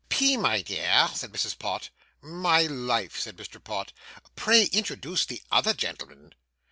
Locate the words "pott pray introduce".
3.63-5.27